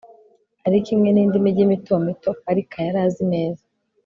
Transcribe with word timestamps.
ari 0.65 0.77
kimwe 0.85 1.09
n'indi 1.11 1.37
mijyi 1.43 1.63
mito 1.71 1.95
mito 2.05 2.29
parker 2.43 2.81
yari 2.87 2.99
azi 3.05 3.23
neza 3.33 3.63